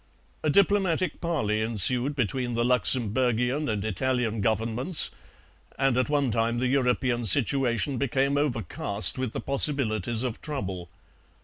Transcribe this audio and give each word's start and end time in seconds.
"A 0.41 0.49
diplomatic 0.49 1.21
parley 1.21 1.61
ensued 1.61 2.15
between 2.15 2.55
the 2.55 2.63
Luxemburgian 2.65 3.69
and 3.71 3.85
Italian 3.85 4.41
Governments, 4.41 5.11
and 5.77 5.95
at 5.95 6.09
one 6.09 6.31
time 6.31 6.57
the 6.57 6.65
European 6.65 7.23
situation 7.23 7.99
became 7.99 8.35
overcast 8.35 9.19
with 9.19 9.31
the 9.31 9.39
possibilities 9.39 10.23
of 10.23 10.41
trouble. 10.41 10.89